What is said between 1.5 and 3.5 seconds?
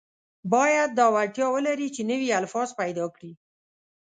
ولري چې نوي الفاظ پیدا کړي.